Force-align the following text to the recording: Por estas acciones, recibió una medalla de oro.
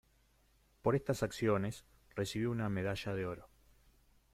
Por 0.81 0.95
estas 0.95 1.21
acciones, 1.21 1.85
recibió 2.15 2.49
una 2.49 2.69
medalla 2.69 3.13
de 3.13 3.27
oro. 3.27 3.49